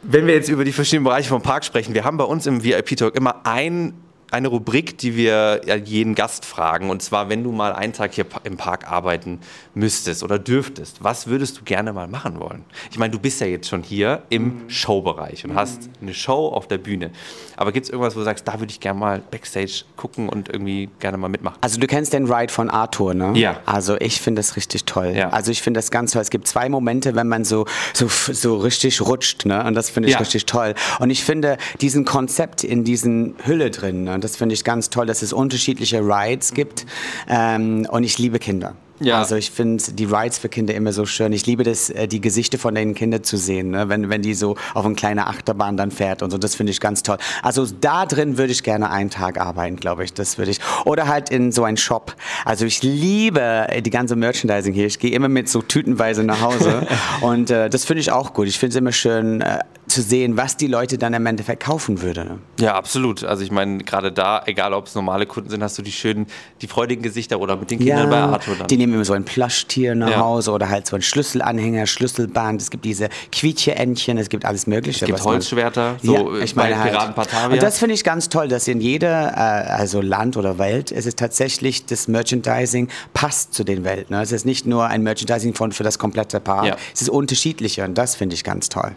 Wenn 0.03 0.27
wir 0.27 0.33
jetzt 0.33 0.49
über 0.49 0.65
die 0.65 0.73
verschiedenen 0.73 1.05
Bereiche 1.05 1.29
vom 1.29 1.41
Park 1.41 1.63
sprechen, 1.63 1.93
wir 1.93 2.03
haben 2.03 2.17
bei 2.17 2.23
uns 2.25 2.45
im 2.45 2.63
VIP-Talk 2.63 3.15
immer 3.15 3.45
ein 3.45 3.93
eine 4.31 4.47
Rubrik, 4.47 4.97
die 4.97 5.15
wir 5.15 5.61
jeden 5.83 6.15
Gast 6.15 6.45
fragen. 6.45 6.89
Und 6.89 7.01
zwar, 7.01 7.29
wenn 7.29 7.43
du 7.43 7.51
mal 7.51 7.73
einen 7.73 7.93
Tag 7.93 8.13
hier 8.13 8.25
im 8.43 8.57
Park 8.57 8.89
arbeiten 8.89 9.39
müsstest 9.73 10.23
oder 10.23 10.39
dürftest, 10.39 11.03
was 11.03 11.27
würdest 11.27 11.59
du 11.59 11.63
gerne 11.63 11.91
mal 11.91 12.07
machen 12.07 12.39
wollen? 12.39 12.63
Ich 12.89 12.97
meine, 12.97 13.11
du 13.11 13.19
bist 13.19 13.41
ja 13.41 13.47
jetzt 13.47 13.67
schon 13.67 13.83
hier 13.83 14.23
im 14.29 14.43
mhm. 14.43 14.69
Showbereich 14.69 15.43
und 15.43 15.51
mhm. 15.51 15.55
hast 15.55 15.89
eine 16.01 16.13
Show 16.13 16.47
auf 16.47 16.67
der 16.67 16.77
Bühne. 16.77 17.11
Aber 17.57 17.71
gibt 17.71 17.85
es 17.85 17.89
irgendwas, 17.89 18.15
wo 18.15 18.19
du 18.19 18.25
sagst, 18.25 18.47
da 18.47 18.59
würde 18.59 18.71
ich 18.71 18.79
gerne 18.79 18.99
mal 18.99 19.21
Backstage 19.31 19.83
gucken 19.97 20.29
und 20.29 20.47
irgendwie 20.49 20.89
gerne 20.99 21.17
mal 21.17 21.27
mitmachen? 21.27 21.57
Also 21.61 21.79
du 21.79 21.87
kennst 21.87 22.13
den 22.13 22.31
Ride 22.31 22.51
von 22.51 22.69
Arthur, 22.69 23.13
ne? 23.13 23.33
Ja. 23.35 23.59
Also 23.65 23.97
ich 23.99 24.21
finde 24.21 24.39
das 24.39 24.55
richtig 24.55 24.85
toll. 24.85 25.13
Ja. 25.15 25.29
Also 25.29 25.51
ich 25.51 25.61
finde 25.61 25.77
das 25.77 25.91
ganz 25.91 26.13
toll. 26.13 26.21
Es 26.21 26.29
gibt 26.29 26.47
zwei 26.47 26.69
Momente, 26.69 27.15
wenn 27.15 27.27
man 27.27 27.43
so, 27.43 27.65
so, 27.93 28.07
so 28.07 28.57
richtig 28.57 29.01
rutscht, 29.01 29.45
ne? 29.45 29.63
Und 29.65 29.75
das 29.75 29.89
finde 29.89 30.07
ich 30.07 30.13
ja. 30.13 30.19
richtig 30.19 30.45
toll. 30.45 30.73
Und 30.99 31.09
ich 31.09 31.23
finde 31.25 31.57
diesen 31.81 32.05
Konzept 32.05 32.63
in 32.63 32.85
diesen 32.85 33.35
Hülle 33.43 33.71
drin, 33.71 34.05
ne? 34.05 34.20
Das 34.23 34.35
finde 34.35 34.53
ich 34.53 34.63
ganz 34.63 34.89
toll, 34.89 35.05
dass 35.05 35.21
es 35.21 35.33
unterschiedliche 35.33 35.99
Rides 35.99 36.53
gibt. 36.53 36.85
Ähm, 37.27 37.87
und 37.89 38.03
ich 38.03 38.17
liebe 38.17 38.39
Kinder. 38.39 38.75
Ja. 39.01 39.19
Also 39.19 39.35
ich 39.35 39.51
finde 39.51 39.83
die 39.93 40.05
Rides 40.05 40.37
für 40.37 40.49
Kinder 40.49 40.73
immer 40.75 40.93
so 40.93 41.05
schön. 41.05 41.33
Ich 41.33 41.45
liebe 41.45 41.63
das, 41.63 41.89
äh, 41.89 42.07
die 42.07 42.21
Gesichter 42.21 42.57
von 42.57 42.75
den 42.75 42.93
Kindern 42.93 43.23
zu 43.23 43.37
sehen, 43.37 43.71
ne? 43.71 43.89
wenn, 43.89 44.09
wenn 44.09 44.21
die 44.21 44.33
so 44.33 44.55
auf 44.73 44.85
eine 44.85 44.95
kleine 44.95 45.27
Achterbahn 45.27 45.75
dann 45.75 45.91
fährt 45.91 46.21
und 46.21 46.31
so. 46.31 46.37
Das 46.37 46.55
finde 46.55 46.71
ich 46.71 46.79
ganz 46.79 47.03
toll. 47.03 47.17
Also 47.41 47.65
da 47.65 48.05
drin 48.05 48.37
würde 48.37 48.51
ich 48.51 48.63
gerne 48.63 48.91
einen 48.91 49.09
Tag 49.09 49.39
arbeiten, 49.39 49.75
glaube 49.75 50.03
ich. 50.03 50.13
Das 50.13 50.37
würde 50.37 50.51
ich. 50.51 50.59
Oder 50.85 51.07
halt 51.07 51.29
in 51.29 51.51
so 51.51 51.63
einen 51.63 51.77
Shop. 51.77 52.15
Also 52.45 52.65
ich 52.65 52.83
liebe 52.83 53.41
äh, 53.41 53.81
die 53.81 53.89
ganze 53.89 54.15
Merchandising 54.15 54.73
hier. 54.73 54.85
Ich 54.85 54.99
gehe 54.99 55.11
immer 55.11 55.29
mit 55.29 55.49
so 55.49 55.61
tütenweise 55.61 56.23
nach 56.23 56.41
Hause 56.41 56.87
und 57.21 57.49
äh, 57.49 57.69
das 57.69 57.85
finde 57.85 58.01
ich 58.01 58.11
auch 58.11 58.33
gut. 58.33 58.47
Ich 58.47 58.59
finde 58.59 58.71
es 58.71 58.75
immer 58.75 58.91
schön 58.91 59.41
äh, 59.41 59.59
zu 59.87 60.01
sehen, 60.01 60.37
was 60.37 60.57
die 60.57 60.67
Leute 60.67 60.97
dann 60.97 61.13
im 61.13 61.25
Endeffekt 61.25 61.63
kaufen 61.63 62.01
würden. 62.01 62.27
Ne? 62.27 62.39
Ja, 62.59 62.75
absolut. 62.75 63.23
Also 63.23 63.43
ich 63.43 63.51
meine, 63.51 63.79
gerade 63.79 64.11
da, 64.11 64.41
egal 64.45 64.73
ob 64.73 64.87
es 64.87 64.95
normale 64.95 65.25
Kunden 65.25 65.49
sind, 65.49 65.61
hast 65.63 65.77
du 65.77 65.81
die 65.81 65.91
schönen, 65.91 66.27
die 66.61 66.67
freudigen 66.67 67.03
Gesichter 67.03 67.39
oder 67.39 67.57
mit 67.57 67.71
den 67.71 67.79
Kindern 67.79 68.11
ja, 68.11 68.27
bei 68.27 68.33
Arthur 68.33 68.55
dann. 68.55 68.67
Die 68.67 68.77
nehmen 68.77 68.90
immer 68.93 69.05
so 69.05 69.13
ein 69.13 69.25
Plushtier 69.25 69.95
nach 69.95 70.09
ja. 70.09 70.19
Hause 70.19 70.51
oder 70.51 70.69
halt 70.69 70.87
so 70.87 70.95
ein 70.95 71.01
Schlüsselanhänger, 71.01 71.87
Schlüsselband. 71.87 72.61
Es 72.61 72.69
gibt 72.69 72.85
diese 72.85 73.09
Quietsche-Entchen, 73.31 74.17
es 74.17 74.29
gibt 74.29 74.45
alles 74.45 74.67
Mögliche. 74.67 75.05
Es 75.05 75.07
gibt 75.07 75.23
Holzschwerter, 75.23 75.95
so 76.01 76.13
ja, 76.13 76.39
äh, 76.39 76.43
ich 76.43 76.55
meine 76.55 76.79
halt. 76.79 76.91
Piraten. 76.91 77.51
Und 77.51 77.63
das 77.63 77.79
finde 77.79 77.95
ich 77.95 78.03
ganz 78.03 78.29
toll, 78.29 78.47
dass 78.47 78.67
in 78.67 78.81
jeder 78.81 79.31
äh, 79.31 79.71
also 79.71 80.01
Land 80.01 80.37
oder 80.37 80.57
Welt 80.57 80.91
es 80.91 81.05
ist 81.05 81.17
tatsächlich 81.17 81.85
das 81.85 82.07
Merchandising 82.07 82.87
passt 83.13 83.53
zu 83.53 83.63
den 83.63 83.83
Welten. 83.83 84.15
Ne? 84.15 84.21
Es 84.21 84.31
ist 84.31 84.45
nicht 84.45 84.65
nur 84.65 84.87
ein 84.87 85.03
Merchandising 85.03 85.53
von, 85.53 85.71
für 85.71 85.83
das 85.83 85.99
komplette 85.99 86.39
Paar. 86.39 86.65
Ja. 86.65 86.77
Es 86.93 87.01
ist 87.01 87.09
unterschiedlicher 87.09 87.85
und 87.85 87.97
das 87.97 88.15
finde 88.15 88.35
ich 88.35 88.43
ganz 88.43 88.69
toll. 88.69 88.91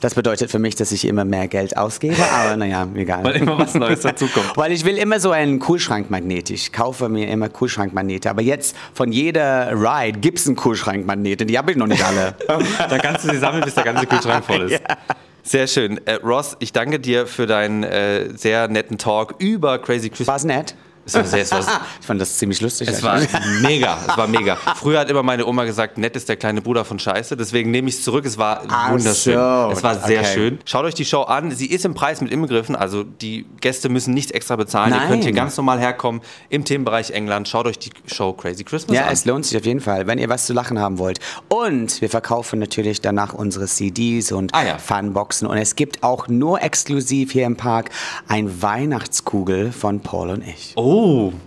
Das 0.00 0.14
bedeutet 0.14 0.50
für 0.50 0.58
mich, 0.58 0.74
dass 0.74 0.92
ich 0.92 1.06
immer 1.06 1.24
mehr 1.24 1.48
Geld 1.48 1.76
ausgebe, 1.76 2.16
aber 2.32 2.56
naja, 2.56 2.86
egal. 2.94 3.24
Weil 3.24 3.36
immer 3.36 3.58
was 3.58 3.74
Neues 3.74 4.00
dazukommt. 4.02 4.56
Weil 4.56 4.72
ich 4.72 4.84
will 4.84 4.96
immer 4.96 5.20
so 5.20 5.30
einen 5.30 5.58
Kühlschrankmagnet. 5.58 6.50
Ich 6.50 6.72
kaufe 6.72 7.08
mir 7.08 7.28
immer 7.28 7.48
Kühlschrankmagnete. 7.48 8.30
Aber 8.30 8.42
jetzt 8.42 8.76
von 8.92 9.12
jeder 9.36 9.72
Ride 9.72 10.18
gibt 10.18 10.38
es 10.38 10.46
einen 10.46 10.56
Kühlschrankmagnet 10.56 11.42
und 11.42 11.48
die 11.48 11.58
habe 11.58 11.70
ich 11.70 11.76
noch 11.76 11.86
nicht 11.86 12.02
alle. 12.02 12.34
Dann 12.48 13.00
kannst 13.00 13.26
du 13.26 13.30
sie 13.30 13.36
sammeln, 13.36 13.62
bis 13.64 13.74
der 13.74 13.84
ganze 13.84 14.06
Kühlschrank 14.06 14.44
voll 14.44 14.72
ist. 14.72 14.82
Ja. 14.88 14.96
Sehr 15.42 15.68
schön. 15.68 16.00
Äh, 16.06 16.14
Ross, 16.14 16.56
ich 16.58 16.72
danke 16.72 16.98
dir 16.98 17.26
für 17.26 17.46
deinen 17.46 17.84
äh, 17.84 18.36
sehr 18.36 18.66
netten 18.66 18.98
Talk 18.98 19.36
über 19.38 19.78
Crazy 19.78 20.10
Christmas. 20.10 20.26
War's 20.26 20.44
nett? 20.44 20.74
War, 21.12 21.24
ich 22.00 22.06
fand 22.06 22.20
das 22.20 22.36
ziemlich 22.36 22.60
lustig. 22.60 22.88
Es 22.88 23.02
war 23.02 23.20
mega, 23.60 23.98
es 24.08 24.16
war 24.16 24.26
mega. 24.26 24.56
Früher 24.56 25.00
hat 25.00 25.08
immer 25.08 25.22
meine 25.22 25.46
Oma 25.46 25.64
gesagt, 25.64 25.98
nett 25.98 26.16
ist 26.16 26.28
der 26.28 26.36
kleine 26.36 26.60
Bruder 26.60 26.84
von 26.84 26.98
Scheiße. 26.98 27.36
Deswegen 27.36 27.70
nehme 27.70 27.88
ich 27.88 27.96
es 27.96 28.04
zurück. 28.04 28.26
Es 28.26 28.38
war 28.38 28.62
Ach 28.68 28.90
wunderschön. 28.90 29.34
So. 29.34 29.70
Es 29.72 29.82
war 29.82 30.00
sehr 30.00 30.20
okay. 30.20 30.34
schön. 30.34 30.58
Schaut 30.64 30.84
euch 30.84 30.94
die 30.94 31.04
Show 31.04 31.22
an. 31.22 31.52
Sie 31.52 31.66
ist 31.66 31.84
im 31.84 31.94
Preis 31.94 32.20
mit 32.20 32.32
inbegriffen. 32.32 32.74
Also 32.74 33.04
die 33.04 33.46
Gäste 33.60 33.88
müssen 33.88 34.14
nichts 34.14 34.32
extra 34.32 34.56
bezahlen. 34.56 34.90
Nein. 34.90 35.02
Ihr 35.02 35.08
könnt 35.08 35.24
hier 35.24 35.32
ganz 35.32 35.56
normal 35.56 35.78
herkommen 35.78 36.22
im 36.48 36.64
Themenbereich 36.64 37.10
England. 37.10 37.48
Schaut 37.48 37.66
euch 37.66 37.78
die 37.78 37.90
Show 38.06 38.32
Crazy 38.32 38.64
Christmas 38.64 38.96
ja, 38.96 39.02
an. 39.02 39.06
Ja, 39.08 39.12
es 39.12 39.24
lohnt 39.24 39.46
sich 39.46 39.56
auf 39.56 39.64
jeden 39.64 39.80
Fall, 39.80 40.08
wenn 40.08 40.18
ihr 40.18 40.28
was 40.28 40.46
zu 40.46 40.52
lachen 40.52 40.80
haben 40.80 40.98
wollt. 40.98 41.20
Und 41.48 42.00
wir 42.00 42.10
verkaufen 42.10 42.58
natürlich 42.58 43.00
danach 43.00 43.32
unsere 43.32 43.66
CDs 43.66 44.32
und 44.32 44.52
ah, 44.54 44.64
ja. 44.64 44.78
Funboxen. 44.78 45.46
Und 45.46 45.58
es 45.58 45.76
gibt 45.76 46.02
auch 46.02 46.26
nur 46.26 46.62
exklusiv 46.62 47.30
hier 47.30 47.46
im 47.46 47.56
Park 47.56 47.90
ein 48.26 48.62
Weihnachtskugel 48.62 49.70
von 49.70 50.00
Paul 50.00 50.30
und 50.30 50.42
ich. 50.46 50.72
Oh, 50.74 50.95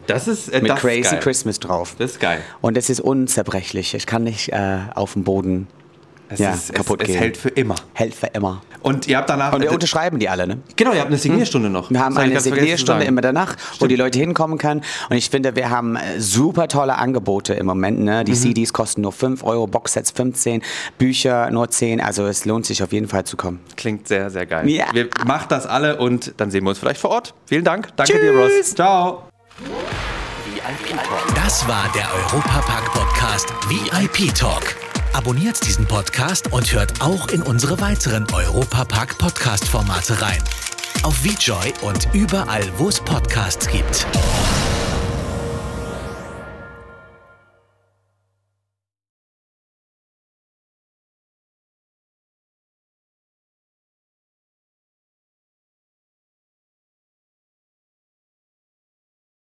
das 0.08 0.28
ist 0.28 0.50
äh, 0.50 0.62
mit 0.62 0.76
Crazy 0.76 1.18
Christmas 1.18 1.60
drauf. 1.60 1.96
Das 1.98 2.12
ist 2.12 2.20
geil. 2.20 2.42
Und 2.62 2.78
es 2.78 2.90
ist 2.90 3.00
unzerbrechlich. 3.00 3.94
Ich 3.94 4.06
kann 4.06 4.24
nicht 4.24 4.50
äh, 4.50 4.80
auf 4.96 5.14
dem 5.14 5.24
Boden 5.24 5.68
es 6.30 6.40
ja, 6.40 6.52
ist, 6.52 6.74
kaputt 6.74 7.02
es, 7.02 7.08
gehen. 7.08 7.16
Es 7.16 7.22
hält 7.22 7.38
für 7.38 7.50
immer. 7.50 7.76
Hält 7.94 8.14
für 8.14 8.28
immer. 8.28 8.62
Und 8.82 9.08
ihr 9.08 9.18
habt 9.18 9.30
danach. 9.30 9.52
Und 9.52 9.62
wir 9.62 9.72
unterschreiben 9.72 10.20
die 10.20 10.30
alle, 10.30 10.46
ne? 10.46 10.60
Genau, 10.76 10.94
ihr 10.94 11.00
habt 11.00 11.08
eine 11.08 11.18
Signierstunde 11.18 11.70
noch. 11.70 11.90
Wir 11.90 12.00
haben 12.00 12.16
eine 12.18 12.40
Signierstunde 12.40 13.04
immer 13.04 13.22
danach, 13.22 13.58
Stimmt. 13.58 13.82
wo 13.82 13.88
die 13.88 13.96
Leute 13.96 14.20
hinkommen 14.20 14.58
können. 14.58 14.82
Und 15.10 15.18
ich 15.18 15.30
finde, 15.30 15.56
wir 15.56 15.70
haben 15.72 15.96
äh, 15.96 16.20
super 16.20 16.68
tolle 16.68 16.98
Angebote 16.98 17.56
im 17.56 17.66
Moment. 17.66 18.00
Ne? 18.00 18.24
Die 18.24 18.34
mhm. 18.34 18.38
CDs 18.38 18.74
kosten 18.74 19.02
nur 19.02 19.12
5 19.12 19.44
Euro, 19.44 19.66
Boxsets 19.66 20.12
15, 20.12 20.62
Bücher 21.00 21.50
nur 21.50 21.70
10. 21.70 22.00
Also 22.00 22.26
es 22.28 22.46
lohnt 22.46 22.68
sich 22.68 22.84
auf 22.84 22.94
jeden 22.94 23.08
Fall 23.08 23.24
zu 23.24 23.36
kommen. 23.36 23.60
Klingt 23.76 24.08
sehr, 24.08 24.30
sehr 24.30 24.46
geil. 24.46 24.70
Ja. 24.70 24.86
Wir 24.94 25.10
machen 25.26 25.48
das 25.50 25.66
alle 25.66 25.98
und 25.98 26.36
dann 26.38 26.52
sehen 26.52 26.64
wir 26.64 26.70
uns 26.70 26.80
vielleicht 26.80 27.02
vor 27.02 27.10
Ort. 27.10 27.34
Vielen 27.48 27.64
Dank. 27.64 27.90
Danke 27.96 28.14
Tschüss. 28.14 28.22
dir, 28.22 28.38
Ross. 28.38 28.76
Ciao. 28.76 29.29
Das 31.36 31.68
war 31.68 31.92
der 31.94 32.08
Europapark 32.14 32.94
Podcast 32.94 33.50
VIP 33.68 34.34
Talk. 34.34 34.76
Abonniert 35.14 35.66
diesen 35.66 35.86
Podcast 35.86 36.54
und 36.54 36.72
hört 36.72 37.02
auch 37.02 37.28
in 37.30 37.42
unsere 37.42 37.82
weiteren 37.82 38.26
Europapark 38.32 39.18
Podcast 39.18 39.68
Formate 39.68 40.22
rein. 40.22 40.42
Auf 41.04 41.24
VJoy 41.24 41.74
und 41.82 42.08
überall, 42.14 42.64
wo 42.78 42.90
es 42.90 43.00
Podcasts 43.00 43.68
gibt. 43.68 44.06